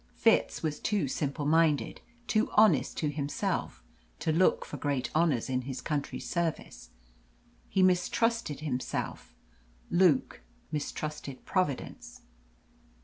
[0.15, 3.83] Fitz was too simple minded, too honest to himself,
[4.17, 6.89] to look for great honours in his country's service.
[7.69, 9.35] He mistrusted himself.
[9.91, 10.41] Luke
[10.71, 12.21] mistrusted Providence.